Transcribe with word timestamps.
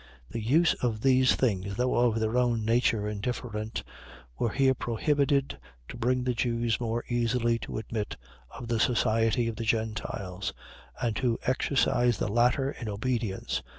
.The 0.31 0.41
use 0.41 0.73
of 0.83 1.01
these 1.01 1.35
things, 1.35 1.75
though 1.75 1.93
of 1.95 2.19
their 2.19 2.35
own 2.35 2.65
nature 2.65 3.07
indifferent, 3.07 3.83
was 4.39 4.55
here 4.55 4.73
prohibited, 4.73 5.59
to 5.89 5.95
bring 5.95 6.23
the 6.23 6.33
Jews 6.33 6.79
more 6.79 7.05
easily 7.07 7.59
to 7.59 7.77
admit 7.77 8.17
of 8.49 8.67
the 8.67 8.79
society 8.79 9.47
of 9.47 9.57
the 9.57 9.63
Gentiles; 9.63 10.53
and 10.99 11.15
to 11.17 11.37
exercise 11.45 12.17
the 12.17 12.27
latter 12.29 12.71
in 12.71 12.89
obedience. 12.89 13.61